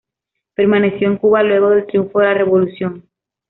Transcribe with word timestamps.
Permaneció 0.55 1.07
en 1.09 1.17
Cuba 1.17 1.43
luego 1.43 1.69
del 1.69 1.85
triunfo 1.85 2.17
de 2.21 2.25
la 2.25 2.33
Revolución. 2.33 3.07